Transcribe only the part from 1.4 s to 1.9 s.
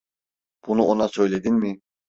mi?